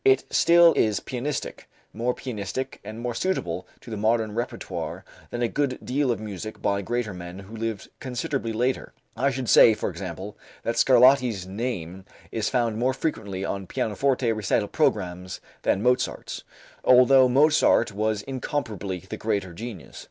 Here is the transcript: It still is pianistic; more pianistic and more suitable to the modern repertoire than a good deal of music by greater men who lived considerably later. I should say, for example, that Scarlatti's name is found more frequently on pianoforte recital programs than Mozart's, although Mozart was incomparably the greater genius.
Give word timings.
It 0.03 0.23
still 0.33 0.73
is 0.73 0.99
pianistic; 0.99 1.69
more 1.93 2.15
pianistic 2.15 2.79
and 2.83 2.99
more 2.99 3.13
suitable 3.13 3.67
to 3.81 3.91
the 3.91 3.97
modern 3.97 4.33
repertoire 4.33 5.05
than 5.29 5.43
a 5.43 5.47
good 5.47 5.77
deal 5.85 6.09
of 6.09 6.19
music 6.19 6.59
by 6.59 6.81
greater 6.81 7.13
men 7.13 7.37
who 7.37 7.55
lived 7.55 7.87
considerably 7.99 8.51
later. 8.51 8.93
I 9.15 9.29
should 9.29 9.47
say, 9.47 9.75
for 9.75 9.91
example, 9.91 10.35
that 10.63 10.75
Scarlatti's 10.75 11.45
name 11.45 12.03
is 12.31 12.49
found 12.49 12.79
more 12.79 12.95
frequently 12.95 13.45
on 13.45 13.67
pianoforte 13.67 14.31
recital 14.33 14.67
programs 14.67 15.39
than 15.61 15.83
Mozart's, 15.83 16.43
although 16.83 17.29
Mozart 17.29 17.91
was 17.91 18.23
incomparably 18.23 19.01
the 19.07 19.17
greater 19.17 19.53
genius. 19.53 19.99